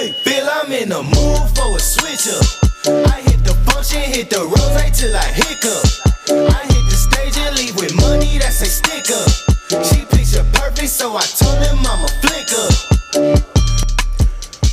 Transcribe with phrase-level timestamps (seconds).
[0.00, 2.40] Hey, feel I'm in the mood for a.
[3.12, 4.48] I hit the function, hit the
[4.96, 5.84] till I hiccup.
[6.56, 9.28] I hit the stage and leave with money that's a stick up.
[9.84, 12.72] She picture perfect, so I told him I'm a flick up.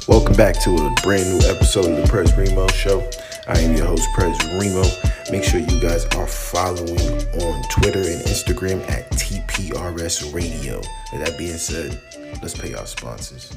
[0.08, 3.04] Welcome back to a brand new episode of the Prez Remo Show.
[3.50, 4.88] I am your host, Prez Remo.
[5.30, 10.78] Make sure you guys are following on Twitter and Instagram at TPRS Radio.
[11.12, 12.00] With that being said,
[12.42, 13.52] let's pay our sponsors.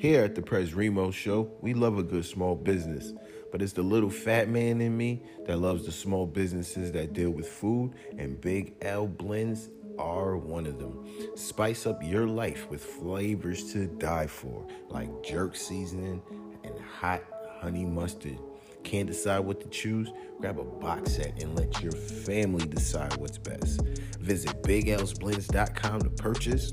[0.00, 3.12] Here at the Prez Remo Show, we love a good small business,
[3.52, 7.28] but it's the little fat man in me that loves the small businesses that deal
[7.28, 9.68] with food, and Big L Blends
[9.98, 11.06] are one of them.
[11.34, 16.22] Spice up your life with flavors to die for, like jerk seasoning
[16.64, 17.22] and hot
[17.60, 18.38] honey mustard.
[18.82, 20.08] Can't decide what to choose?
[20.38, 23.82] Grab a box set and let your family decide what's best.
[24.18, 26.72] Visit BigLsBlends.com to purchase.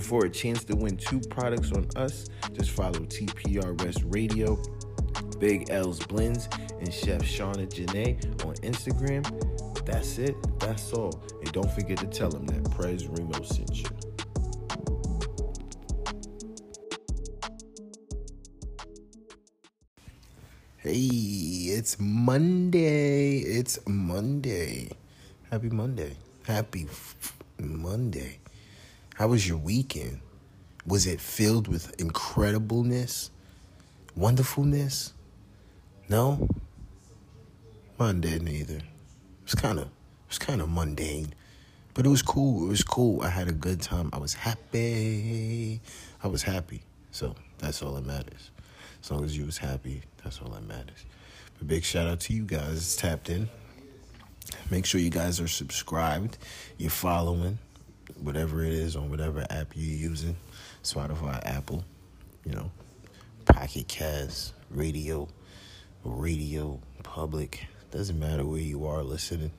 [0.00, 4.60] For a chance to win two products on us, just follow TPRS Radio,
[5.38, 9.24] Big L's Blends, and Chef Shauna Janae on Instagram.
[9.84, 10.36] That's it.
[10.60, 11.22] That's all.
[11.40, 13.88] And don't forget to tell them that Prez Remo sent you.
[20.78, 20.92] Hey,
[21.76, 23.38] it's Monday.
[23.38, 24.90] It's Monday.
[25.50, 26.16] Happy Monday.
[26.44, 26.86] Happy
[27.58, 28.38] Monday.
[29.20, 30.20] How was your weekend?
[30.86, 33.28] Was it filled with incredibleness?
[34.16, 35.12] Wonderfulness?
[36.08, 36.48] No?
[37.98, 38.76] Mine didn't either.
[38.76, 38.82] It
[39.44, 41.34] was kind of it was kind of mundane.
[41.92, 42.64] But it was cool.
[42.64, 43.20] It was cool.
[43.20, 44.08] I had a good time.
[44.14, 45.82] I was happy.
[46.24, 46.82] I was happy.
[47.10, 48.50] So that's all that matters.
[49.02, 51.04] As long as you was happy, that's all that matters.
[51.58, 53.50] But big shout out to you guys It's tapped in.
[54.70, 56.38] Make sure you guys are subscribed.
[56.78, 57.58] You're following
[58.18, 60.36] whatever it is on whatever app you're using.
[60.82, 61.84] Spotify, Apple,
[62.44, 62.70] you know,
[63.44, 65.28] Pocket Cast, Radio,
[66.04, 67.66] Radio, Public.
[67.90, 69.50] Doesn't matter where you are listening.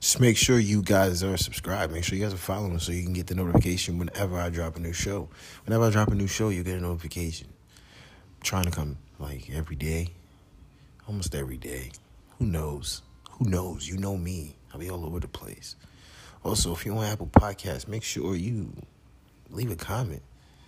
[0.00, 1.92] Just make sure you guys are subscribed.
[1.92, 4.76] Make sure you guys are following so you can get the notification whenever I drop
[4.76, 5.28] a new show.
[5.64, 7.48] Whenever I drop a new show, you get a notification.
[7.48, 10.08] I'm trying to come like every day,
[11.06, 11.92] almost every day.
[12.38, 13.02] Who knows?
[13.38, 13.88] Who knows?
[13.88, 14.56] You know me.
[14.72, 15.76] I'll be all over the place.
[16.44, 18.72] Also, if you're on Apple Podcasts, make sure you
[19.50, 20.22] leave a comment.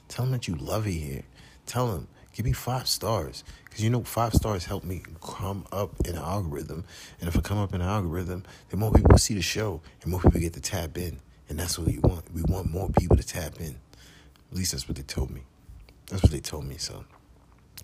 [0.09, 1.23] Tell them that you love it here.
[1.67, 3.43] Tell them, give me five stars.
[3.65, 6.85] Because you know, five stars help me come up in an algorithm.
[7.19, 10.11] And if I come up in an algorithm, then more people see the show and
[10.13, 11.19] more people get to tap in.
[11.49, 12.33] And that's what we want.
[12.33, 13.77] We want more people to tap in.
[14.51, 15.43] At least that's what they told me.
[16.07, 16.77] That's what they told me.
[16.77, 17.05] So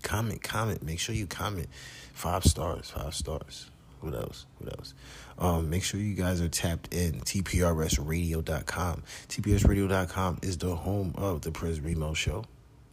[0.01, 0.81] comment, comment.
[0.83, 1.67] Make sure you comment.
[2.13, 3.70] Five stars, five stars.
[4.01, 4.45] What else?
[4.57, 4.93] What else?
[5.37, 7.21] Um, make sure you guys are tapped in.
[7.21, 9.03] TPRSradio.com.
[9.29, 12.45] TPRSradio.com is the home of the Prez Remo Show.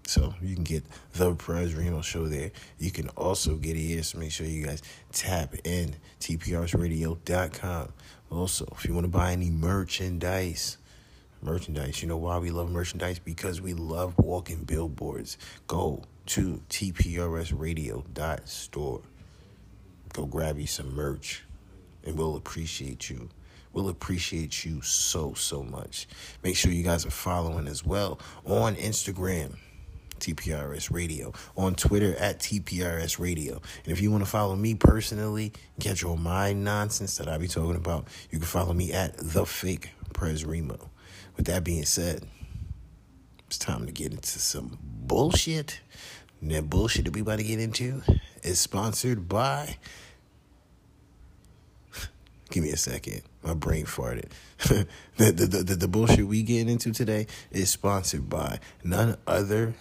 [0.06, 2.52] So you can get the Prez Remo Show there.
[2.78, 4.02] You can also get it here.
[4.02, 4.82] So make sure you guys
[5.12, 5.96] tap in.
[6.20, 7.92] TPRSradio.com.
[8.30, 10.78] Also, if you want to buy any merchandise,
[11.42, 12.02] merchandise.
[12.02, 13.18] You know why we love merchandise?
[13.18, 15.36] Because we love walking billboards.
[15.66, 19.02] Go to tprsradio.store.
[20.18, 21.44] Go grab you some merch
[22.02, 23.28] and we'll appreciate you.
[23.72, 26.08] We'll appreciate you so, so much.
[26.42, 29.58] Make sure you guys are following as well on Instagram.
[30.18, 33.62] TPRS Radio, on Twitter at TPRS Radio.
[33.84, 37.46] And if you want to follow me personally, catch all my nonsense that I be
[37.46, 40.90] talking about, you can follow me at The Fake Prez Remo.
[41.36, 42.26] With that being said,
[43.46, 45.78] it's time to get into some bullshit.
[46.40, 48.02] And that bullshit that we about to get into
[48.42, 49.76] is sponsored by.
[52.50, 53.22] Give me a second.
[53.42, 54.30] My brain farted.
[54.58, 54.86] the,
[55.16, 59.74] the, the, the bullshit we getting into today is sponsored by none other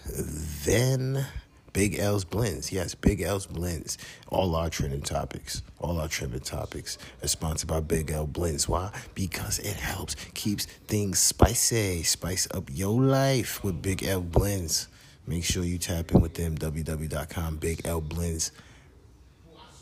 [0.64, 1.26] than
[1.72, 2.72] Big L's Blends.
[2.72, 3.98] Yes, Big L's Blends.
[4.28, 8.68] All our trending topics, all our trending topics are sponsored by Big L Blends.
[8.68, 8.90] Why?
[9.14, 12.02] Because it helps, keeps things spicy.
[12.02, 14.88] Spice up your life with Big L Blends.
[15.26, 18.50] Make sure you tap in with them, www.com, Big L Blends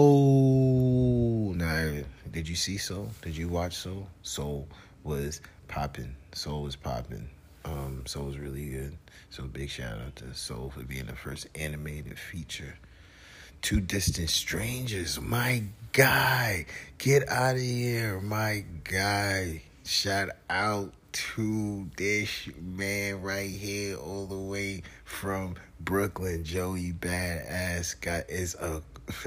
[1.56, 2.01] Now,
[2.31, 3.10] did you see Soul?
[3.22, 4.07] Did you watch Soul?
[4.22, 4.68] Soul
[5.04, 6.16] was popping.
[6.33, 7.30] Soul was popping.
[7.66, 8.98] Um, Soul was really good.
[9.30, 12.78] So big shout out to Soul for being the first animated feature.
[13.62, 16.66] Two Distant Strangers, my guy.
[16.98, 19.64] Get out of here, my guy.
[19.84, 26.44] Shout out to this man right here, all the way from Brooklyn.
[26.44, 28.82] Joey Badass got is a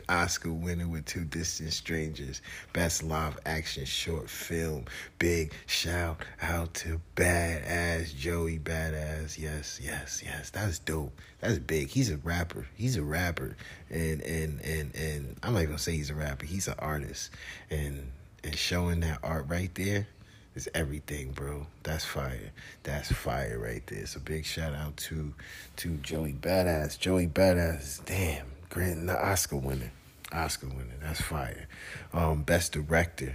[0.09, 2.43] Oscar winner with Two Distant Strangers.
[2.73, 4.85] Best live action short film.
[5.19, 9.39] Big shout out to Badass Joey Badass.
[9.39, 10.51] Yes, yes, yes.
[10.51, 11.13] That's dope.
[11.41, 11.89] That's big.
[11.89, 12.67] He's a rapper.
[12.77, 13.57] He's a rapper.
[13.89, 16.47] And and and and I'm not even gonna say he's a rapper.
[16.47, 17.31] He's an artist.
[17.71, 18.11] And
[18.45, 20.07] and showing that art right there
[20.55, 21.67] is everything, bro.
[21.83, 22.53] That's fire.
[22.83, 24.07] That's fire right there.
[24.07, 25.33] So big shout out to
[25.77, 26.99] to Joey Badass.
[26.99, 28.05] Joey Badass.
[28.05, 29.91] Damn Grant, the Oscar winner.
[30.33, 30.95] Oscar winner.
[31.03, 31.67] That's fire.
[32.13, 33.35] Um, best director.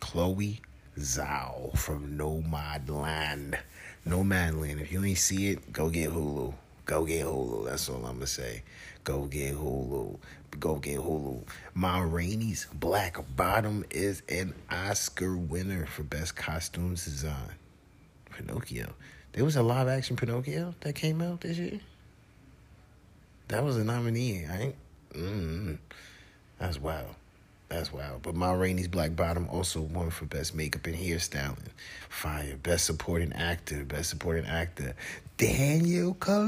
[0.00, 0.60] Chloe
[0.98, 3.58] Zhao from Nomadland.
[4.06, 4.82] Nomadland.
[4.82, 6.52] If you ain't see it, go get Hulu.
[6.84, 7.70] Go get Hulu.
[7.70, 8.62] That's all I'm gonna say.
[9.02, 10.18] Go get Hulu.
[10.60, 11.42] Go get Hulu.
[11.72, 17.54] Ma Rainey's Black Bottom is an Oscar winner for best costumes design.
[18.30, 18.92] Pinocchio.
[19.32, 21.80] There was a live action Pinocchio that came out this year.
[23.52, 24.46] That was a nominee.
[24.50, 24.74] I ain't.
[25.12, 25.76] Mm,
[26.58, 27.14] that's wild.
[27.68, 28.22] That's wild.
[28.22, 31.68] But Ma Rainey's Black Bottom also won for Best Makeup and Hairstyling.
[32.08, 32.56] Fire.
[32.62, 33.84] Best Supporting Actor.
[33.84, 34.96] Best Supporting Actor.
[35.36, 36.42] Daniel Kaluuya.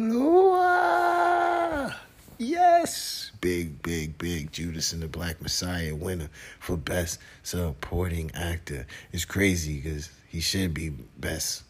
[2.38, 3.32] Yes.
[3.42, 8.86] Big, big, big Judas and the Black Messiah winner for Best Supporting Actor.
[9.12, 11.64] It's crazy because he should be Best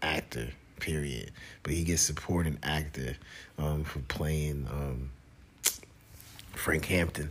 [0.00, 0.50] Actor
[0.80, 1.32] period.
[1.62, 3.16] But he gets supporting actor
[3.58, 5.10] um, for playing um,
[6.52, 7.30] Frank Hampton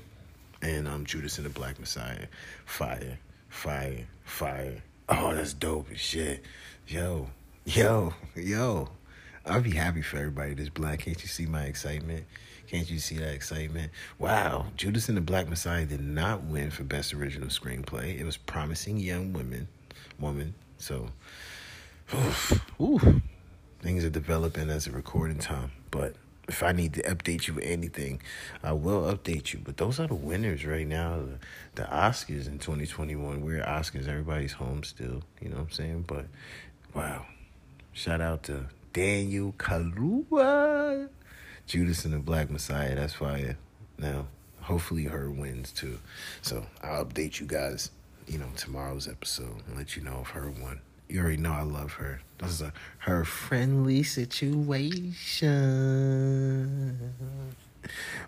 [0.62, 2.28] and um, Judas and the Black Messiah.
[2.66, 3.20] Fire,
[3.50, 4.84] fire, fire.
[5.08, 6.44] Oh, that's dope as shit.
[6.88, 7.30] Yo,
[7.66, 8.90] yo, yo.
[9.46, 11.00] I'll be happy for everybody that's black.
[11.00, 12.26] Can't you see my excitement?
[12.68, 13.92] Can't you see that excitement?
[14.18, 18.20] Wow, Judas and the Black Messiah did not win for Best Original Screenplay.
[18.20, 19.68] It was Promising Young Women,
[20.20, 20.56] woman.
[20.80, 21.10] So,
[22.16, 23.04] oof, oof
[23.86, 25.70] things are developing as a recording time.
[25.92, 26.16] But
[26.48, 28.20] if I need to update you with anything,
[28.64, 29.60] I will update you.
[29.64, 31.20] But those are the winners right now.
[31.76, 33.46] The, the Oscars in 2021.
[33.46, 34.08] We're Oscars.
[34.08, 35.22] Everybody's home still.
[35.40, 36.06] You know what I'm saying?
[36.08, 36.26] But
[36.96, 37.28] wow.
[37.94, 41.08] Shout out to Daniel Kaluuya.
[41.68, 42.96] Judas and the Black Messiah.
[42.96, 43.56] That's fire.
[44.00, 44.26] Now,
[44.62, 45.30] hopefully H.E.R.
[45.30, 46.00] wins too.
[46.42, 47.92] So I'll update you guys,
[48.26, 50.50] you know, tomorrow's episode and let you know if H.E.R.
[50.60, 52.22] won you already know I love her.
[52.40, 53.24] This is a H.E.R.
[53.24, 55.14] friendly situation.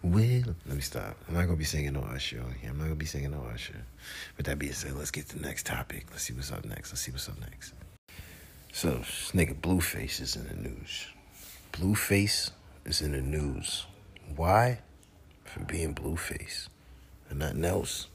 [0.03, 1.17] Well, let me stop.
[1.27, 2.69] I'm not gonna be singing no Usher on here.
[2.69, 3.83] I'm not gonna be singing no Usher.
[4.37, 6.05] With that being said, let's get to the next topic.
[6.11, 6.91] Let's see what's up next.
[6.91, 7.73] Let's see what's up next.
[8.71, 8.99] So,
[9.33, 11.07] nigga Blueface is in the news.
[11.73, 12.51] Blueface
[12.85, 13.87] is in the news.
[14.35, 14.79] Why?
[15.45, 16.67] For being Blueface.
[17.29, 18.07] And nothing else.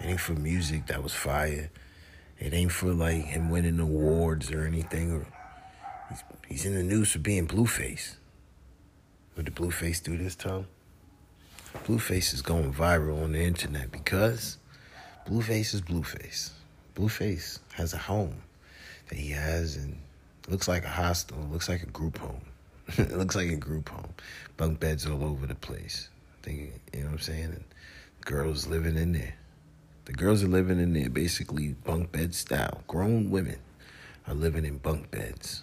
[0.00, 1.70] Ain't for music that was fire.
[2.40, 5.12] It ain't for like him winning awards or anything.
[5.12, 5.26] Or
[6.08, 8.16] he's, he's in the news for being Blueface.
[9.34, 10.66] What did Blueface do this time?
[11.84, 14.56] Blueface is going viral on the internet because
[15.28, 16.50] Blueface is Blueface.
[16.94, 18.42] Blueface has a home
[19.08, 19.96] that he has and
[20.48, 22.40] looks like a hostel, looks like a group home.
[22.98, 24.12] it looks like a group home.
[24.56, 26.08] Bunk beds all over the place.
[26.40, 27.44] I think you know what I'm saying?
[27.44, 27.64] And
[28.24, 29.34] girls living in there.
[30.06, 32.82] The girls are living in there basically bunk bed style.
[32.86, 33.58] Grown women
[34.26, 35.62] are living in bunk beds.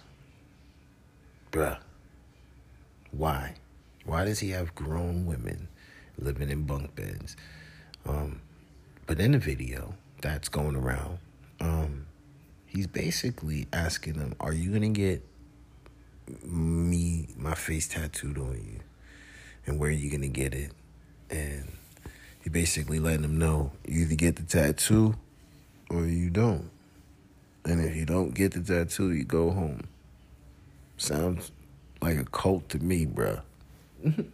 [1.50, 1.78] Bruh.
[3.10, 3.54] Why?
[4.04, 5.68] Why does he have grown women
[6.18, 7.36] living in bunk beds?
[8.06, 8.40] Um,
[9.06, 11.18] but in the video that's going around,
[11.60, 12.06] um,
[12.66, 15.24] he's basically asking them, "Are you gonna get
[16.42, 18.80] me my face tattooed on you,
[19.66, 20.72] and where are you gonna get it?"
[21.30, 21.77] And
[22.48, 25.14] he basically letting them know you either get the tattoo
[25.90, 26.70] or you don't.
[27.66, 29.82] And if you don't get the tattoo, you go home.
[30.96, 31.52] Sounds
[32.00, 33.42] like a cult to me, bruh.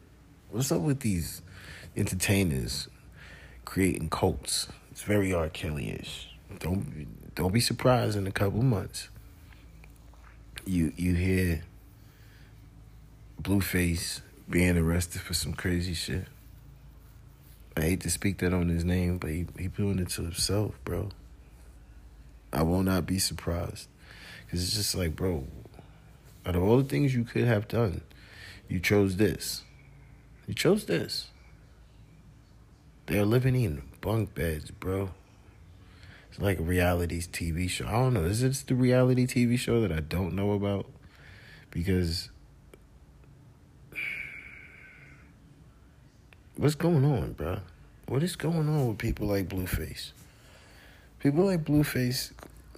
[0.52, 1.42] What's up with these
[1.96, 2.86] entertainers
[3.64, 4.68] creating cults?
[4.92, 5.48] It's very R.
[5.48, 6.28] Kelly-ish.
[6.60, 9.08] Don't don't be surprised in a couple months.
[10.64, 11.64] You you hear
[13.42, 16.26] Blueface being arrested for some crazy shit.
[17.76, 20.78] I hate to speak that on his name, but he he doing it to himself,
[20.84, 21.08] bro.
[22.52, 23.88] I will not be surprised.
[24.44, 25.44] Because it's just like, bro,
[26.46, 28.02] out of all the things you could have done,
[28.68, 29.62] you chose this.
[30.46, 31.28] You chose this.
[33.06, 35.10] They're living in bunk beds, bro.
[36.30, 37.86] It's like a reality TV show.
[37.86, 38.24] I don't know.
[38.24, 40.86] Is this the reality TV show that I don't know about?
[41.70, 42.30] Because
[46.56, 47.58] what's going on, bro?
[48.06, 50.12] What is going on with people like Blueface?
[51.20, 52.32] People like Blueface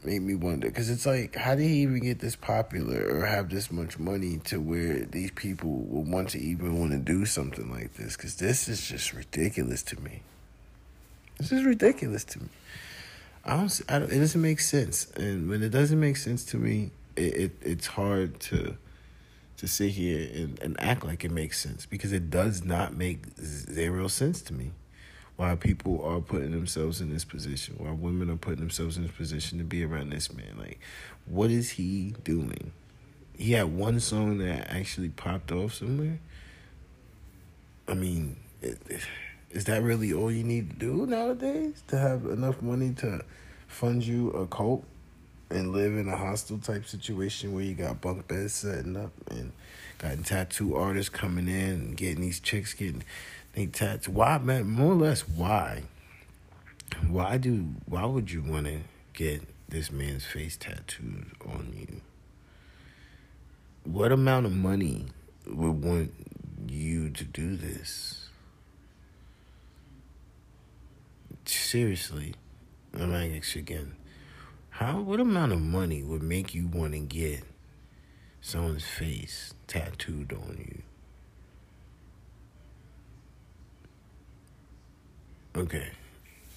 [0.04, 3.50] make me wonder because it's like, how did he even get this popular or have
[3.50, 7.70] this much money to where these people would want to even want to do something
[7.70, 8.16] like this?
[8.16, 10.22] Because this is just ridiculous to me.
[11.38, 12.48] This is ridiculous to me.
[13.44, 14.12] I don't, I don't.
[14.12, 17.86] It doesn't make sense, and when it doesn't make sense to me, it, it it's
[17.86, 18.76] hard to
[19.56, 23.24] to sit here and, and act like it makes sense because it does not make
[23.38, 24.72] zero sense to me
[25.36, 29.12] why people are putting themselves in this position, why women are putting themselves in this
[29.12, 30.56] position to be around this man.
[30.58, 30.80] Like,
[31.26, 32.72] what is he doing?
[33.36, 36.18] He had one song that actually popped off somewhere.
[37.86, 39.02] I mean, it, it,
[39.50, 43.22] is that really all you need to do nowadays to have enough money to
[43.66, 44.84] fund you a cult
[45.50, 49.52] and live in a hostile type situation where you got bunk beds setting up and
[49.98, 53.04] got tattoo artists coming in and getting these chicks getting
[53.56, 54.12] they tattoo.
[54.12, 54.68] Why, man?
[54.68, 55.84] More or less, why?
[57.08, 57.68] Why do?
[57.86, 58.80] Why would you want to
[59.14, 62.00] get this man's face tattooed on you?
[63.84, 65.06] What amount of money
[65.46, 66.12] would want
[66.68, 68.28] you to do this?
[71.46, 72.34] Seriously,
[72.92, 73.94] I'm asking again.
[74.78, 75.00] How?
[75.00, 77.44] What amount of money would make you want to get
[78.42, 80.82] someone's face tattooed on you?
[85.58, 85.88] Okay,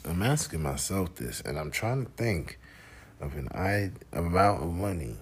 [0.04, 2.60] I'm asking myself this, and I'm trying to think
[3.22, 5.16] of an I amount of money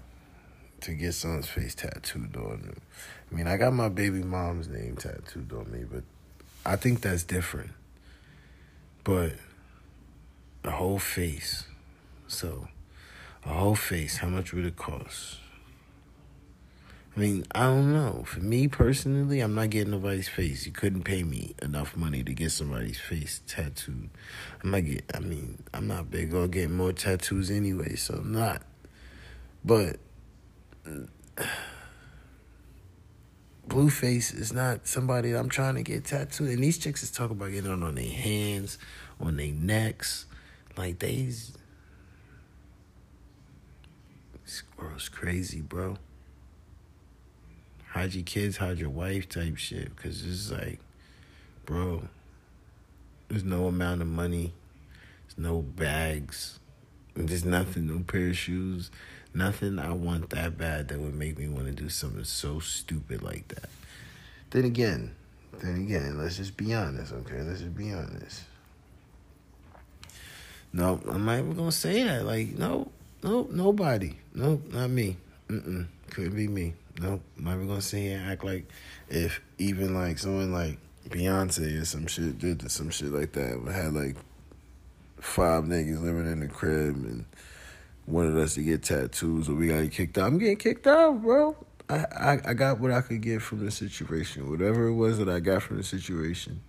[0.82, 2.82] to get someone's face tattooed on them.
[3.32, 6.02] I mean, I got my baby mom's name tattooed on me, but
[6.66, 7.74] I think that's different.
[9.04, 9.34] But
[10.64, 11.66] a whole face,
[12.28, 12.68] so
[13.48, 15.38] a whole face, how much would it cost?
[17.16, 18.24] I mean, I don't know.
[18.28, 20.68] For me personally, I'm not getting nobody's face.
[20.68, 24.12] You couldn't pay me enough money to get somebody's face tattooed.
[24.64, 25.10] I'm not get.
[25.16, 28.62] I mean, I'm not big on getting more tattoos anyway, so I'm not.
[29.66, 29.98] But
[33.68, 36.50] Blueface is not somebody I'm trying to get tattooed.
[36.50, 38.78] And these chicks is talking about getting on on their hands,
[39.20, 40.28] on their necks,
[40.78, 41.58] like they's.
[44.48, 45.98] This world's crazy, bro
[47.98, 49.96] hide your kids, hide your wife type shit.
[49.96, 50.80] Cause it's like,
[51.66, 52.04] bro,
[53.28, 54.54] there's no amount of money,
[55.24, 56.60] there's no bags,
[57.16, 58.92] there's nothing, no pair of shoes,
[59.34, 63.24] nothing I want that bad that would make me want to do something so stupid
[63.24, 63.70] like that.
[64.52, 65.16] Then again,
[65.62, 67.42] then again, let's just be honest, okay?
[67.42, 68.44] Let's just be honest.
[70.72, 72.26] No, I'm not even gonna say that.
[72.26, 72.92] Like, no,
[73.24, 74.16] no, nobody.
[74.34, 75.18] No, not me.
[75.50, 75.88] Mm-mm.
[76.12, 76.74] Couldn't be me.
[77.00, 77.22] Nope.
[77.38, 78.66] Not even gonna sit here and act like
[79.10, 80.78] if even like someone like
[81.10, 84.16] Beyonce or some shit did some shit like that, we had like
[85.20, 87.26] five niggas living in the crib and
[88.08, 90.28] wanted us to get tattoos or we got kicked out.
[90.28, 91.56] I'm getting kicked out, bro.
[91.90, 94.50] I, I, I got what I could get from the situation.
[94.50, 96.62] Whatever it was that I got from the situation,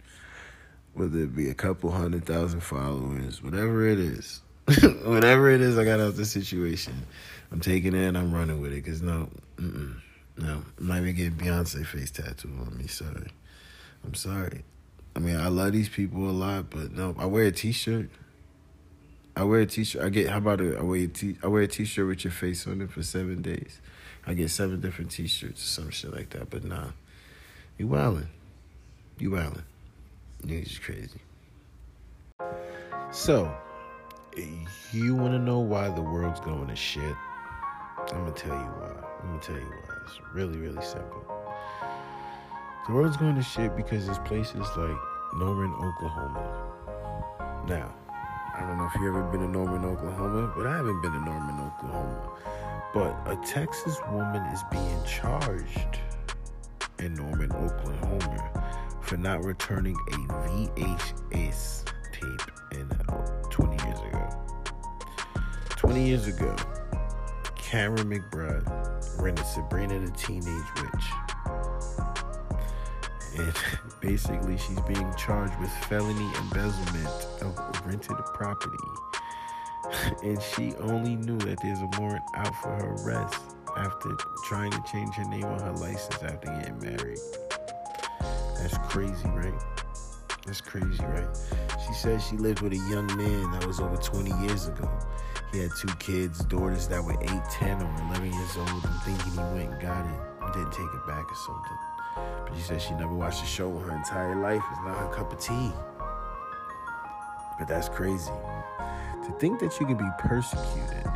[0.95, 4.43] whether it be a couple hundred thousand followers, whatever it is,
[5.05, 6.95] whatever it is I got out of the situation,
[7.51, 8.85] I'm taking it and I'm running with it.
[8.85, 9.29] Cause no.
[10.41, 12.87] No, I'm not even getting Beyonce face tattoo on me.
[12.87, 13.33] Sorry.
[14.05, 14.63] I'm sorry.
[15.17, 18.09] I mean, I love these people a lot, but no, I wear a t-shirt.
[19.35, 20.03] I wear a t-shirt.
[20.03, 22.33] I get how about a, I wear a t I wear a t-shirt with your
[22.33, 23.81] face on it for seven days.
[24.27, 26.51] I get seven different t-shirts or some shit like that.
[26.51, 26.91] But nah,
[27.77, 28.29] you wildin'.
[29.19, 29.65] You wildin'.
[30.45, 31.21] Niggas crazy.
[33.11, 33.53] So,
[34.93, 37.15] you want to know why the world's going to shit?
[38.13, 38.91] I'm gonna tell you why.
[39.23, 39.95] I'm gonna tell you why.
[40.07, 41.25] It's really, really simple.
[42.87, 44.97] The world's going to shit because there's places like
[45.35, 46.73] Norman, Oklahoma.
[47.69, 47.95] Now,
[48.55, 51.21] I don't know if you've ever been to Norman, Oklahoma, but I haven't been to
[51.21, 52.31] Norman, Oklahoma.
[52.95, 55.99] But a Texas woman is being charged
[56.99, 62.89] in Norman, Oklahoma for not returning a VHS tape in
[65.89, 66.55] 20 years ago,
[67.57, 70.45] Cameron McBride rented Sabrina the Teenage
[70.77, 71.05] Witch.
[73.39, 73.55] And
[74.03, 77.09] basically, she's being charged with felony embezzlement
[77.41, 78.77] of rented property.
[80.23, 83.41] And she only knew that there's a warrant out for her arrest
[83.79, 84.11] after
[84.45, 87.19] trying to change her name on her license after getting married.
[88.59, 89.55] That's crazy, right?
[90.45, 91.29] That's crazy, right?
[91.87, 94.91] She says she lived with a young man that was over 20 years ago.
[95.53, 98.69] He had two kids, daughters that were 8, 10, or 11 years old.
[98.69, 101.79] I'm thinking he went and got it didn't take it back or something.
[102.47, 104.63] But she said she never watched the show her entire life.
[104.71, 105.73] It's not her cup of tea.
[107.59, 108.31] But that's crazy.
[109.25, 111.07] To think that you can be persecuted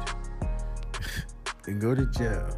[1.67, 2.49] and go to jail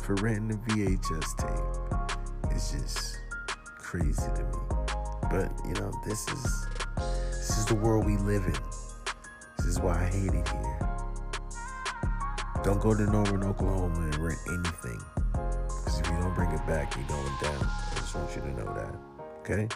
[0.00, 3.20] for renting a VHS tape is just
[3.78, 4.58] crazy to me.
[5.30, 6.66] But you know, this is
[7.30, 8.75] this is the world we live in.
[9.66, 10.78] This is why I hate it here.
[12.62, 15.02] Don't go to Norman, Oklahoma and rent anything.
[15.32, 17.68] Because if you don't bring it back, you're going down.
[17.90, 18.94] I just want you to know that.
[19.40, 19.68] Okay?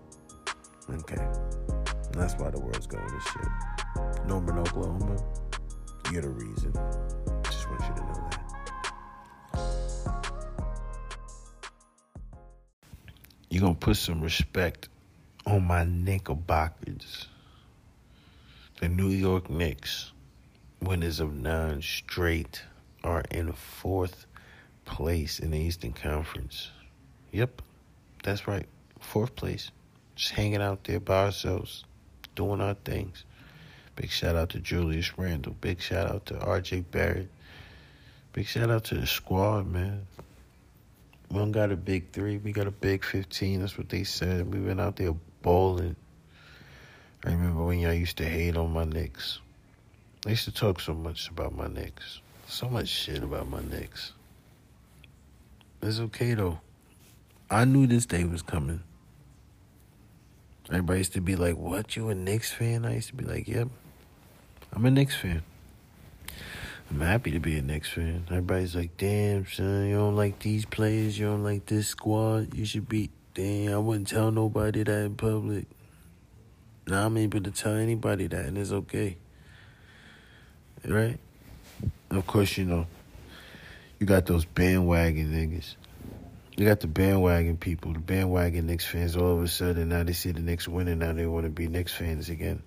[0.90, 1.20] Okay.
[1.20, 3.48] And that's why the world's going to shit.
[4.28, 5.16] Norman, Oklahoma,
[6.12, 6.72] you're the reason.
[7.42, 8.44] Just want you to know that.
[13.50, 14.88] You're going to put some respect
[15.46, 17.26] on my Knickerbockers.
[18.80, 20.10] The New York Knicks,
[20.80, 22.62] winners of nine straight,
[23.04, 24.24] are in fourth
[24.86, 26.70] place in the Eastern Conference.
[27.30, 27.60] Yep,
[28.24, 28.66] that's right.
[28.98, 29.70] Fourth place.
[30.16, 31.84] Just hanging out there by ourselves,
[32.34, 33.26] doing our things.
[33.96, 35.56] Big shout out to Julius Randle.
[35.60, 37.28] Big shout out to RJ Barrett.
[38.32, 40.06] Big shout out to the squad, man.
[41.30, 42.38] We don't got a big three.
[42.38, 43.60] We got a big 15.
[43.60, 44.50] That's what they said.
[44.50, 45.96] We went out there bowling.
[47.24, 49.40] I remember when y'all used to hate on my Knicks.
[50.26, 52.20] I used to talk so much about my Knicks.
[52.46, 54.12] So much shit about my Knicks.
[55.82, 56.60] It's okay though.
[57.50, 58.82] I knew this day was coming.
[60.68, 62.86] Everybody used to be like, What, you a Knicks fan?
[62.86, 63.68] I used to be like, Yep.
[64.72, 65.42] I'm a Knicks fan.
[66.90, 68.24] I'm happy to be a Knicks fan.
[68.28, 72.64] Everybody's like, damn, son, you don't like these players, you don't like this squad, you
[72.64, 73.10] should be.
[73.32, 75.66] Damn, I wouldn't tell nobody that in public.
[76.90, 79.16] Now I'm able to tell anybody that, and it's okay.
[80.84, 81.18] Right?
[82.10, 82.88] Of course, you know,
[84.00, 85.76] you got those bandwagon niggas.
[86.56, 89.16] You got the bandwagon people, the bandwagon Knicks fans.
[89.16, 90.98] All of a sudden, now they see the Knicks winning.
[90.98, 92.60] Now they want to be Knicks fans again.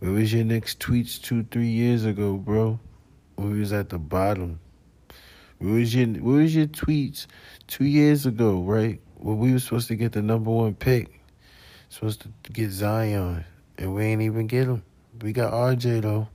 [0.00, 2.78] Where was your Knicks tweets two, three years ago, bro?
[3.36, 4.60] We was at the bottom.
[5.58, 7.26] Where was your Where was your tweets
[7.68, 9.00] two years ago, right?
[9.16, 11.19] When we were supposed to get the number one pick,
[11.90, 13.44] supposed to get Zion,
[13.76, 14.82] and we ain't even get him.
[15.20, 16.28] We got RJ though.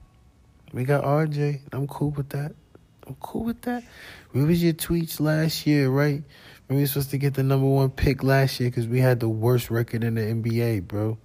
[0.74, 1.62] We got RJ.
[1.72, 2.54] I'm cool with that.
[3.08, 3.84] I'm cool with that.
[4.32, 6.22] Where was your tweets last year, right?
[6.68, 9.30] We were supposed to get the number one pick last year because we had the
[9.30, 11.18] worst record in the NBA, bro.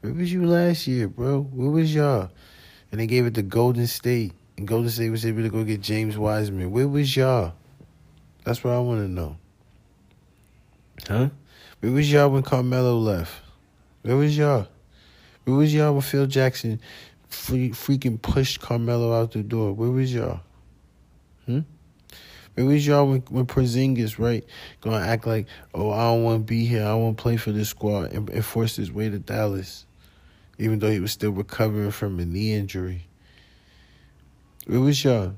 [0.00, 1.42] Where was you last year, bro?
[1.42, 2.30] Where was y'all?
[2.90, 4.32] And they gave it to Golden State.
[4.56, 6.70] And Golden State was able to go get James Wiseman.
[6.70, 7.54] Where was y'all?
[8.44, 9.36] That's what I want to know.
[11.08, 11.28] Huh?
[11.80, 13.43] Where was y'all when Carmelo left?
[14.04, 14.68] Where was y'all?
[15.44, 16.78] Where was y'all when Phil Jackson
[17.30, 19.72] free, freaking pushed Carmelo out the door?
[19.72, 20.40] Where was y'all?
[21.46, 21.60] Hmm?
[22.52, 24.44] Where was y'all when, when Porzingis, right,
[24.82, 27.38] gonna act like, oh, I don't want to be here, I don't want to play
[27.38, 29.86] for this squad, and, and forced his way to Dallas,
[30.58, 33.06] even though he was still recovering from a knee injury.
[34.66, 35.34] Where was y'all?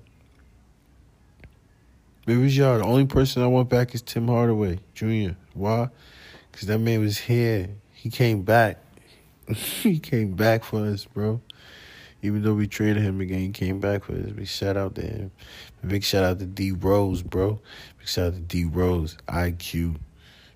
[2.25, 2.79] Where was y'all?
[2.79, 5.37] The only person I want back is Tim Hardaway Jr.
[5.55, 5.89] Why?
[6.51, 7.69] Because that man was here.
[7.97, 8.79] He came back.
[9.49, 11.41] he came back for us, bro.
[12.23, 14.31] Even though we traded him again, he came back for us.
[14.31, 15.31] Big shout out to him.
[15.87, 17.61] Big shout out to D Rose, bro.
[17.99, 19.97] Big shout out to D Rose, IQ.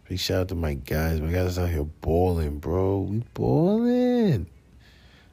[0.09, 1.20] Big shout out to my guys.
[1.20, 3.00] My guys out here balling, bro.
[3.00, 4.46] We balling.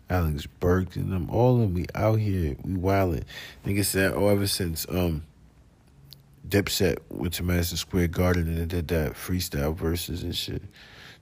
[0.09, 3.23] Alex Burke and them, all of them, we out here, we wildin'.
[3.65, 5.23] Nigga said, oh, ever since um
[6.47, 10.61] Dipset went to Madison Square Garden and did that freestyle verses and shit.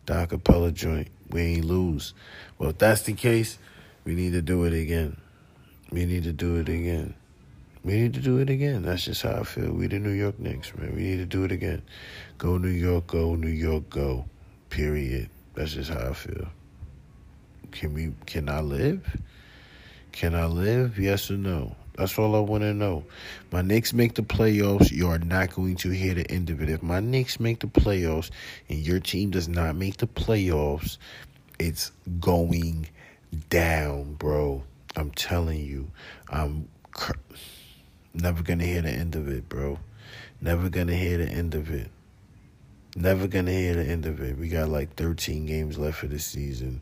[0.06, 1.08] The acapella joint.
[1.30, 2.14] We ain't lose.
[2.58, 3.58] Well, if that's the case,
[4.04, 5.18] we need to do it again.
[5.92, 7.16] We need to do it again.
[7.84, 8.82] We need to do it again.
[8.82, 9.72] That's just how I feel.
[9.72, 10.96] We the New York Knicks, man.
[10.96, 11.84] We need to do it again.
[12.38, 14.26] Go New York, go New York, go.
[14.72, 15.30] Period.
[15.54, 16.48] That's just how I feel.
[17.72, 18.14] Can we?
[18.26, 19.18] Can I live?
[20.12, 20.98] Can I live?
[20.98, 21.76] Yes or no?
[21.98, 23.06] That's all I want to know.
[23.52, 24.92] My Knicks make the playoffs.
[24.92, 26.70] You are not going to hear the end of it.
[26.70, 28.32] If my Knicks make the playoffs
[28.68, 30.98] and your team does not make the playoffs,
[31.58, 32.90] it's going
[33.50, 34.64] down, bro.
[34.98, 35.90] I'm telling you.
[36.30, 37.14] I'm cr-
[38.14, 39.80] never going to hear the end of it, bro.
[40.42, 41.90] Never going to hear the end of it.
[42.98, 44.38] Never going to hear the end of it.
[44.38, 46.82] We got like 13 games left for the season.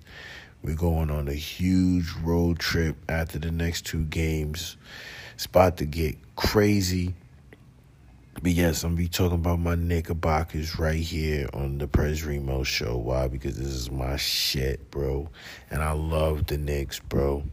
[0.63, 4.77] We're going on a huge road trip after the next two games.
[5.35, 7.15] It's about to get crazy.
[8.41, 12.63] But yes, I'm gonna be talking about my Knickerbockers right here on the Prez Remo
[12.63, 12.95] show.
[12.95, 13.27] Why?
[13.27, 15.29] Because this is my shit, bro.
[15.69, 17.43] And I love the Knicks, bro.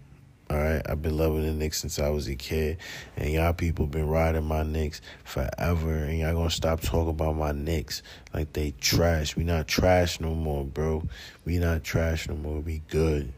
[0.51, 2.79] All right, I've been loving the Knicks since I was a kid,
[3.17, 7.53] and y'all people been riding my Knicks forever, and y'all gonna stop talking about my
[7.53, 8.03] Knicks
[8.35, 9.37] like they trash.
[9.37, 11.05] We not trash no more, bro.
[11.45, 12.59] We not trash no more.
[12.59, 13.33] We good.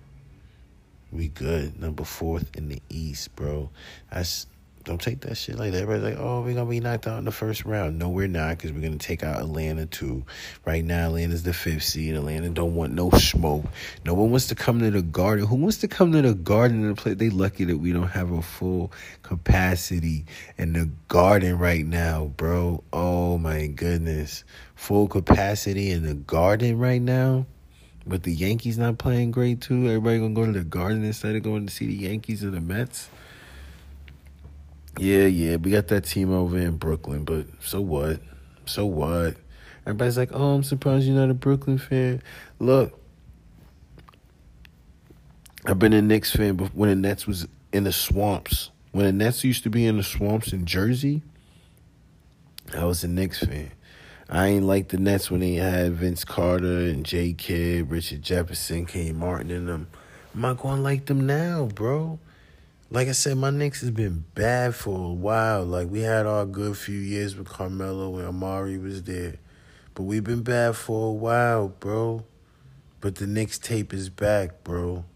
[1.12, 1.78] We good.
[1.78, 3.68] Number fourth in the East, bro.
[4.10, 4.46] That's
[4.84, 5.82] don't take that shit like that.
[5.82, 7.98] Everybody's like, oh, we're going to be knocked out in the first round.
[7.98, 10.24] No, we're not because we're going to take out Atlanta, too.
[10.64, 12.14] Right now, Atlanta's the fifth seed.
[12.14, 13.64] Atlanta don't want no smoke.
[14.04, 15.46] No one wants to come to the garden.
[15.46, 17.14] Who wants to come to the garden and play?
[17.14, 18.92] They lucky that we don't have a full
[19.22, 20.24] capacity
[20.58, 22.82] in the garden right now, bro.
[22.92, 24.44] Oh, my goodness.
[24.74, 27.46] Full capacity in the garden right now?
[28.04, 29.86] But the Yankees not playing great, too?
[29.86, 32.60] Everybody to go to the garden instead of going to see the Yankees or the
[32.60, 33.08] Mets?
[34.98, 38.20] Yeah, yeah, we got that team over in Brooklyn, but so what?
[38.66, 39.36] So what?
[39.86, 42.22] Everybody's like, oh, I'm surprised you're not a Brooklyn fan.
[42.58, 42.98] Look,
[45.64, 48.70] I've been a Knicks fan but when the Nets was in the swamps.
[48.92, 51.22] When the Nets used to be in the swamps in Jersey,
[52.76, 53.72] I was a Knicks fan.
[54.28, 57.32] I ain't like the Nets when they had Vince Carter and J.
[57.32, 59.88] Kidd, Richard Jefferson, Kenny Martin in them.
[60.34, 62.18] I'm not going to like them now, bro
[62.92, 65.64] like I said, my Knicks has been bad for a while.
[65.64, 69.36] Like we had our good few years with Carmelo when Amar'e was there,
[69.94, 72.24] but we've been bad for a while, bro.
[73.00, 75.06] But the Knicks tape is back, bro.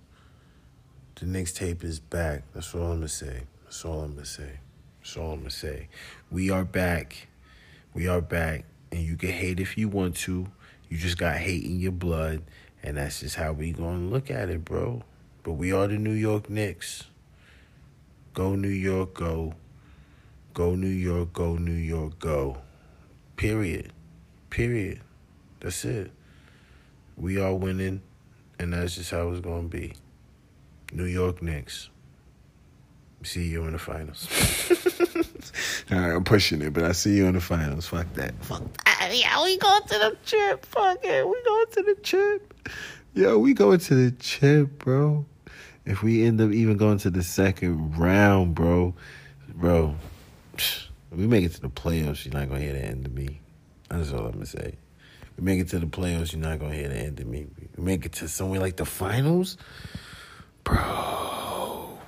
[1.16, 2.44] The Knicks tape is back.
[2.54, 3.42] That's all I'm gonna say.
[3.64, 4.60] That's all I'm gonna say.
[5.00, 5.88] That's all I'm gonna say.
[6.30, 7.28] We are back.
[7.92, 10.46] We are back, and you can hate if you want to.
[10.88, 12.42] You just got hate in your blood,
[12.82, 15.02] and that's just how we gonna look at it, bro.
[15.42, 17.04] But we are the New York Knicks.
[18.36, 19.54] Go New York, go.
[20.52, 22.58] Go New York, go New York, go.
[23.36, 23.94] Period.
[24.50, 25.00] Period.
[25.60, 26.10] That's it.
[27.16, 28.02] We are winning,
[28.58, 29.94] and that's just how it's going to be.
[30.92, 31.88] New York Knicks.
[33.22, 34.28] See you in the finals.
[35.90, 37.86] All right, I'm pushing it, but I see you in the finals.
[37.86, 38.34] Fuck that.
[38.44, 39.12] Fuck that.
[39.14, 40.66] Yeah, we going to the chip.
[40.66, 41.26] Fuck it.
[41.26, 42.70] We going to the chip.
[43.14, 45.24] Yo, we going to the chip, bro
[45.86, 48.94] if we end up even going to the second round, bro,
[49.54, 49.94] bro,
[51.12, 53.40] we make it to the playoffs, you're not gonna hear the end of me.
[53.88, 54.74] That's all I'm gonna say.
[55.38, 57.46] We make it to the playoffs, you're not gonna hear the end of me.
[57.76, 59.56] We make it to somewhere like the finals,
[60.64, 61.98] bro,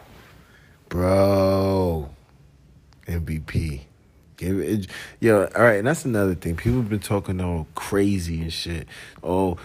[0.89, 2.11] bro,
[3.07, 3.83] MVP.
[4.37, 4.87] Give it,
[5.21, 6.57] yo, all right, and that's another thing.
[6.57, 8.89] People have been talking all crazy and shit.
[9.23, 9.57] Oh,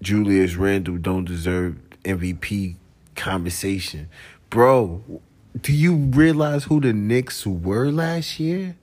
[0.00, 2.76] Julius Randle don't deserve MVP
[3.18, 4.08] conversation.
[4.48, 5.02] Bro,
[5.60, 8.76] do you realize who the Knicks were last year?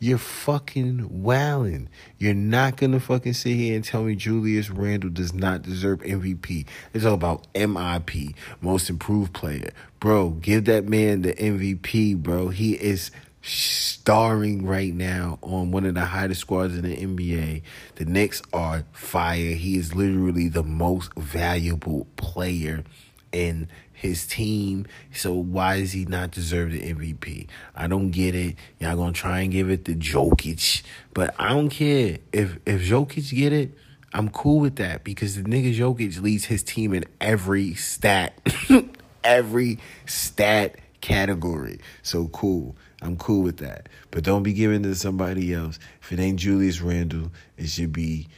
[0.00, 1.88] You're fucking wowing.
[2.18, 6.66] You're not gonna fucking sit here and tell me Julius Randle does not deserve MVP.
[6.94, 9.70] It's all about MIP, most improved player.
[9.98, 12.48] Bro, give that man the MVP, bro.
[12.48, 13.10] He is
[13.42, 17.62] starring right now on one of the hottest squads in the NBA.
[17.96, 19.54] The Knicks are fire.
[19.54, 22.84] He is literally the most valuable player
[23.32, 24.86] in his team.
[25.12, 27.48] So why does he not deserve the MVP?
[27.74, 28.56] I don't get it.
[28.78, 30.82] Y'all gonna try and give it to Jokic,
[31.14, 33.72] but I don't care if if Jokic get it.
[34.12, 38.40] I'm cool with that because the nigga Jokic leads his team in every stat,
[39.24, 41.78] every stat category.
[42.02, 42.76] So cool.
[43.02, 43.88] I'm cool with that.
[44.10, 45.78] But don't be giving it to somebody else.
[46.02, 48.28] If it ain't Julius Randle, it should be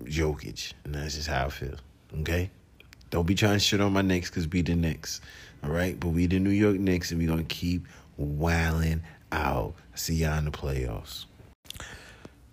[0.00, 0.72] Jokic.
[0.84, 1.76] And that's just how I feel.
[2.20, 2.50] Okay?
[3.10, 5.20] Don't be trying to shit on my Knicks because we the Knicks.
[5.64, 5.98] All right?
[5.98, 9.74] But we the New York Knicks and we're going to keep wailing out.
[9.94, 11.24] See y'all in the playoffs.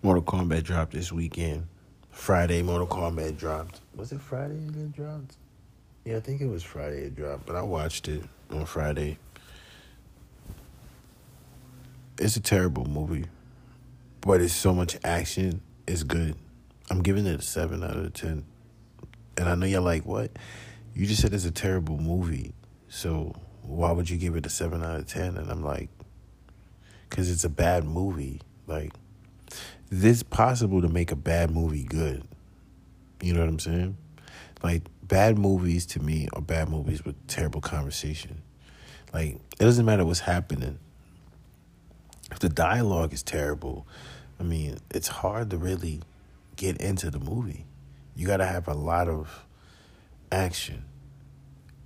[0.02, 1.66] Mortal Kombat dropped this weekend.
[2.10, 3.80] Friday Mortal Kombat dropped.
[3.94, 5.36] Was it Friday it dropped?
[6.04, 9.18] Yeah, I think it was Friday it dropped, but I watched it on Friday.
[12.18, 13.26] It's a terrible movie,
[14.22, 15.60] but it's so much action.
[15.86, 16.36] It's good.
[16.90, 18.44] I'm giving it a seven out of ten.
[19.36, 20.30] And I know you're like, what?
[20.94, 22.54] You just said it's a terrible movie,
[22.88, 25.36] so why would you give it a seven out of ten?
[25.36, 25.90] And I'm like,
[27.08, 28.40] because it's a bad movie.
[28.66, 28.92] Like,
[29.90, 32.24] it's possible to make a bad movie good.
[33.20, 33.96] You know what I'm saying?
[34.62, 38.42] Like, bad movies to me are bad movies with terrible conversation.
[39.12, 40.78] Like, it doesn't matter what's happening.
[42.30, 43.86] If the dialogue is terrible,
[44.40, 46.02] I mean, it's hard to really
[46.56, 47.66] get into the movie.
[48.16, 49.46] You got to have a lot of
[50.32, 50.84] action.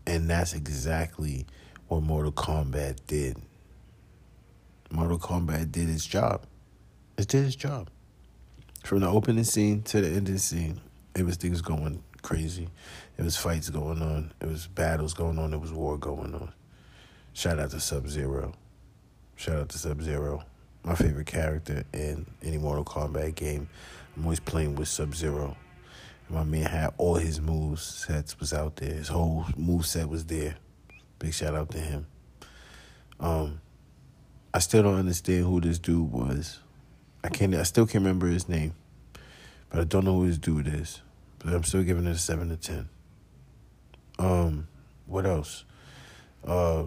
[0.07, 1.47] And that's exactly
[1.88, 3.37] what Mortal Kombat did.
[4.90, 6.47] Mortal Kombat did its job.
[7.19, 7.90] It did its job.
[8.85, 10.81] From the opening scene to the ending scene,
[11.14, 12.69] it was things going crazy.
[13.19, 14.33] It was fights going on.
[14.40, 15.53] It was battles going on.
[15.53, 16.53] It was war going on.
[17.33, 18.55] Shout out to Sub Zero.
[19.37, 20.45] Shout out to Sub Zero.
[20.83, 23.69] My favorite character in any Mortal Kombat game.
[24.16, 25.57] I'm always playing with Sub Zero.
[26.31, 28.95] My man had all his moves sets was out there.
[28.95, 30.57] His whole move set was there.
[31.19, 32.07] Big shout out to him.
[33.19, 33.61] Um,
[34.55, 36.61] I still don't understand who this dude was.
[37.25, 37.53] I can't.
[37.57, 38.75] I still can't remember his name,
[39.71, 41.03] but I don't know who this dude is.
[41.40, 42.88] But I'm still giving it a seven to ten.
[44.21, 44.69] Um,
[45.07, 45.64] what else?
[46.47, 46.85] Uh,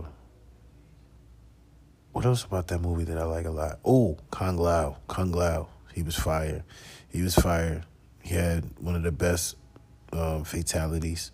[2.13, 3.79] what else about that movie that I like a lot?
[3.83, 4.97] Oh, Kung Lao.
[5.09, 5.67] Kung Lao.
[5.93, 6.63] He was fire.
[7.09, 7.83] He was fire.
[8.23, 9.57] He had one of the best
[10.13, 11.31] um, fatalities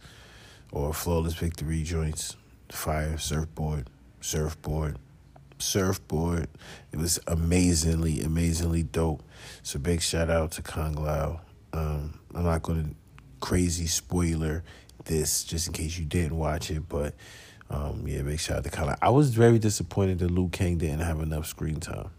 [0.71, 2.36] or flawless victory joints.
[2.69, 3.89] Fire, surfboard,
[4.21, 4.97] surfboard,
[5.60, 6.47] surfboard.
[6.91, 9.23] It was amazingly, amazingly dope.
[9.63, 11.41] So big shout out to Kung Lao.
[11.73, 12.95] Um, I'm not going to
[13.39, 14.63] crazy spoiler
[15.06, 17.13] this just in case you didn't watch it, but
[17.69, 18.95] um, yeah, big shout out to Kung Lao.
[19.02, 22.10] I was very disappointed that Liu Kang didn't have enough screen time.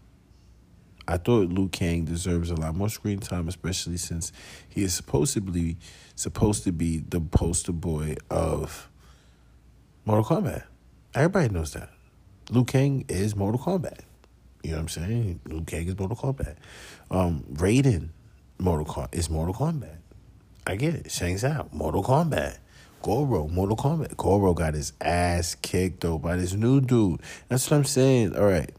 [1.11, 4.31] I thought Liu Kang deserves a lot more screen time, especially since
[4.69, 5.75] he is supposed to be
[6.15, 8.89] supposed to be the poster boy of
[10.05, 10.63] Mortal Kombat.
[11.13, 11.89] Everybody knows that.
[12.49, 13.99] Liu Kang is Mortal Kombat.
[14.63, 15.39] You know what I'm saying?
[15.47, 16.55] Liu Kang is Mortal Kombat.
[17.09, 18.11] Um, Raiden,
[18.57, 19.97] Mortal Kombat is Mortal Kombat.
[20.65, 21.11] I get it.
[21.11, 22.57] Shang Tsung, Mortal Kombat.
[23.01, 24.15] Goro, Mortal Kombat.
[24.15, 27.19] Goro got his ass kicked though by this new dude.
[27.49, 28.33] That's what I'm saying.
[28.37, 28.71] All right.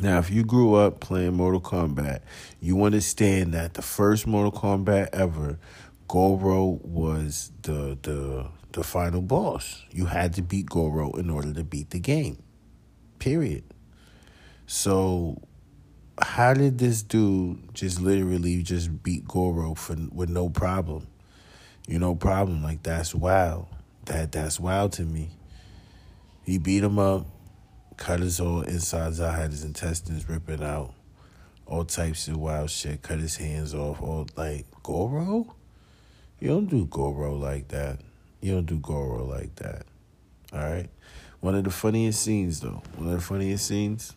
[0.00, 2.20] Now, if you grew up playing Mortal Kombat,
[2.60, 5.58] you understand that the first Mortal Kombat ever,
[6.06, 9.82] Goro was the the the final boss.
[9.90, 12.42] You had to beat Goro in order to beat the game.
[13.18, 13.64] Period.
[14.66, 15.40] So
[16.20, 21.06] how did this dude just literally just beat Goro for with no problem?
[21.88, 23.68] You know, problem like that's wild.
[24.04, 25.30] That that's wild to me.
[26.44, 27.26] He beat him up,
[27.96, 30.94] cut his whole insides out, had his intestines ripping out,
[31.66, 33.02] all types of wild shit.
[33.02, 34.00] Cut his hands off.
[34.00, 35.54] All like Goro.
[36.38, 37.98] You don't do Goro like that.
[38.40, 39.86] You don't do Goro like that.
[40.52, 40.88] All right.
[41.40, 44.14] One of the funniest scenes, though, one of the funniest scenes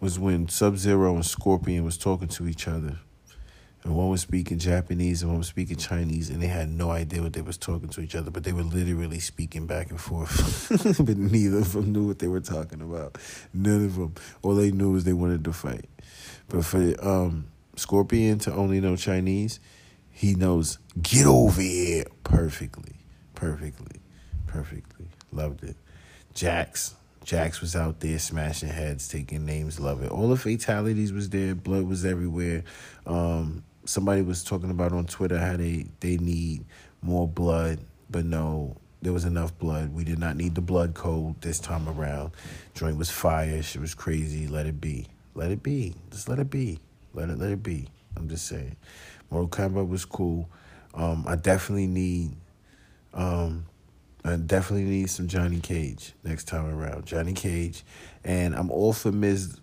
[0.00, 2.98] was when Sub Zero and Scorpion was talking to each other.
[3.84, 7.22] And one was speaking Japanese and one was speaking Chinese, and they had no idea
[7.22, 10.68] what they was talking to each other, but they were literally speaking back and forth.
[11.04, 13.18] but neither of them knew what they were talking about.
[13.52, 14.14] None of them.
[14.42, 15.84] All they knew was they wanted to fight.
[16.48, 19.60] But for um, Scorpion to only know Chinese,
[20.10, 22.96] he knows get over here perfectly,
[23.34, 24.00] perfectly,
[24.46, 25.08] perfectly.
[25.30, 25.76] Loved it.
[26.32, 26.94] Jax,
[27.24, 29.78] Jax was out there smashing heads, taking names.
[29.78, 30.10] Love it.
[30.10, 31.54] All the fatalities was there.
[31.54, 32.64] Blood was everywhere.
[33.06, 36.64] Um, somebody was talking about on Twitter how they they need
[37.02, 37.78] more blood,
[38.10, 39.92] but no, there was enough blood.
[39.92, 42.32] We did not need the blood code this time around.
[42.74, 43.62] Joint was fire.
[43.62, 44.46] Shit was crazy.
[44.46, 45.06] Let it be.
[45.34, 45.94] Let it be.
[46.10, 46.78] Just let it be.
[47.12, 47.88] Let it let it be.
[48.16, 48.76] I'm just saying.
[49.30, 50.48] Mortal Kombat was cool.
[50.94, 52.36] Um, I definitely need
[53.12, 53.66] um,
[54.24, 57.04] I definitely need some Johnny Cage next time around.
[57.04, 57.84] Johnny Cage.
[58.24, 59.58] And I'm all for Miz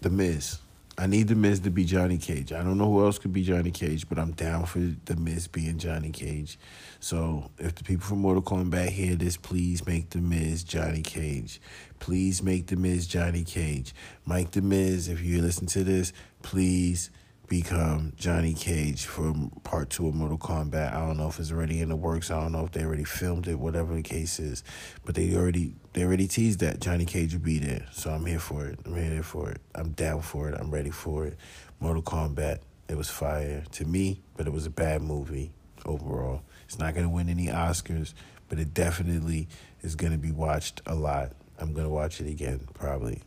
[0.00, 0.58] the Miz.
[1.02, 2.52] I need the Miz to be Johnny Cage.
[2.52, 5.48] I don't know who else could be Johnny Cage, but I'm down for the Miz
[5.48, 6.60] being Johnny Cage.
[7.00, 11.60] So if the people from Mortal Kombat hear this, please make the Miz Johnny Cage.
[11.98, 13.92] Please make the Miz Johnny Cage.
[14.24, 16.12] Mike the Miz, if you listen to this,
[16.42, 17.10] please
[17.52, 20.94] become Johnny Cage from part two of Mortal Kombat.
[20.94, 22.30] I don't know if it's already in the works.
[22.30, 24.64] I don't know if they already filmed it, whatever the case is.
[25.04, 27.84] But they already they already teased that Johnny Cage would be there.
[27.92, 28.78] So I'm here for it.
[28.86, 29.60] I'm here for it.
[29.74, 30.58] I'm down for it.
[30.58, 31.36] I'm ready for it.
[31.78, 35.52] Mortal Kombat It was fire to me, but it was a bad movie
[35.84, 36.40] overall.
[36.64, 38.14] It's not to win any Oscars,
[38.48, 39.46] but it definitely
[39.82, 41.32] is to be watched a lot.
[41.58, 43.20] I'm to watch it again probably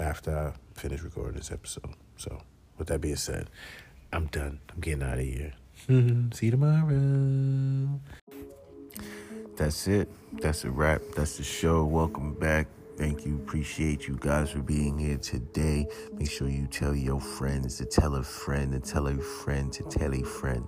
[0.00, 1.94] after I finish recording this episode.
[2.16, 2.42] So,
[2.78, 3.48] with that being said,
[4.12, 4.60] I'm done.
[4.72, 5.52] I'm getting out of here.
[6.32, 8.00] See you tomorrow.
[9.56, 10.08] That's it.
[10.40, 11.02] That's a wrap.
[11.16, 11.84] That's the show.
[11.84, 12.68] Welcome back.
[12.96, 13.36] Thank you.
[13.36, 15.86] Appreciate you guys for being here today.
[16.12, 19.82] Make sure you tell your friends to tell a friend to tell a friend to
[19.84, 20.66] tell a friend.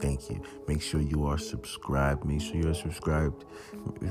[0.00, 0.40] Thank you.
[0.68, 2.24] Make sure you are subscribed.
[2.24, 3.44] Make sure you are subscribed.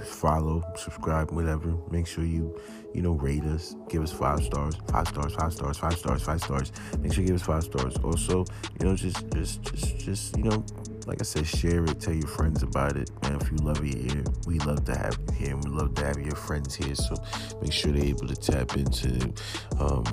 [0.03, 1.77] Follow, subscribe, whatever.
[1.89, 2.59] Make sure you,
[2.93, 3.75] you know, rate us.
[3.87, 4.75] Give us five stars.
[4.89, 5.33] Five stars.
[5.35, 5.77] Five stars.
[5.77, 6.23] Five stars.
[6.23, 6.71] Five stars.
[6.99, 7.95] Make sure you give us five stars.
[8.03, 8.45] Also,
[8.79, 10.65] you know, just, just, just, just, you know,
[11.05, 12.01] like I said, share it.
[12.01, 13.09] Tell your friends about it.
[13.23, 15.95] And if you love it here, we love to have you here, and we love
[15.95, 16.95] to have your friends here.
[16.95, 17.15] So
[17.61, 19.33] make sure they're able to tap into.
[19.79, 20.03] Um,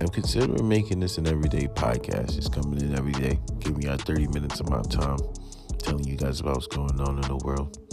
[0.00, 2.34] I'm considering making this an everyday podcast.
[2.34, 5.18] Just coming in every day, giving y'all 30 minutes of my time,
[5.78, 7.85] telling you guys about what's going on in the world.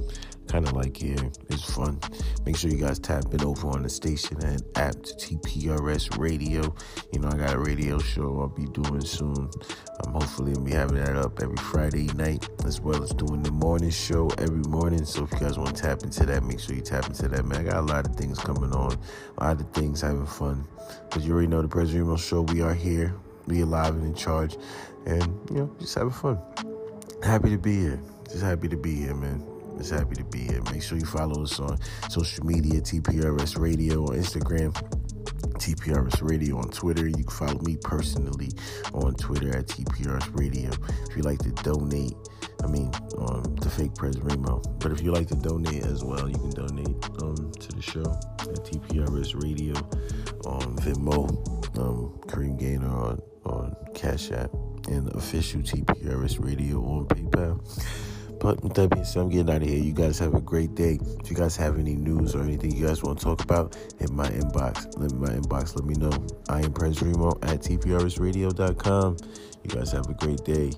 [0.53, 1.99] Kind of like here, it's fun.
[2.45, 6.75] Make sure you guys tap it over on the Stationhead app to TPRS Radio.
[7.11, 9.49] You know, I got a radio show I'll be doing soon.
[10.05, 13.49] I'm hopefully gonna be having that up every Friday night, as well as doing the
[13.49, 15.05] morning show every morning.
[15.05, 17.45] So if you guys want to tap into that, make sure you tap into that.
[17.45, 18.95] Man, I got a lot of things coming on,
[19.39, 20.67] a lot of things having fun.
[21.09, 22.41] But you already know the President Remo Show.
[22.43, 23.15] We are here,
[23.47, 24.55] we alive and in charge,
[25.07, 26.37] and you know, just having fun.
[27.23, 27.99] Happy to be here.
[28.25, 29.52] Just happy to be here, man.
[29.77, 30.61] Just happy to be here.
[30.71, 31.77] Make sure you follow us on
[32.09, 34.71] social media, TPRS Radio on Instagram,
[35.57, 37.07] TPRS Radio on Twitter.
[37.07, 38.49] You can follow me personally
[38.93, 40.69] on Twitter at TPRS Radio.
[41.09, 42.13] If you like to donate,
[42.63, 44.61] I mean, um, the fake President Remo.
[44.79, 48.01] But if you like to donate as well, you can donate um, to the show
[48.39, 49.73] at TPRS Radio
[50.45, 51.29] on Venmo,
[51.77, 54.51] um, Kareem Gaynor on, on Cash App,
[54.87, 58.12] and official TPRS Radio on PayPal.
[58.43, 59.81] But that being said, I'm getting out of here.
[59.81, 60.99] You guys have a great day.
[61.23, 64.11] If you guys have any news or anything you guys want to talk about, hit
[64.11, 64.99] my inbox.
[64.99, 65.77] Let me my inbox.
[65.77, 66.11] Let me know.
[66.49, 69.17] I am Prince Remo at tprsradio.com.
[69.63, 70.71] You guys have a great day.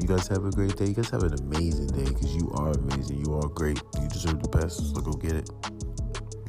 [0.00, 0.86] You guys have a great day.
[0.86, 3.22] You guys have an amazing day because you are amazing.
[3.26, 3.82] You are great.
[4.00, 4.94] You deserve the best.
[4.94, 5.50] So go get it.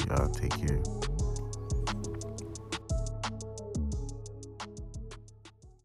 [0.07, 1.14] Y'all take care.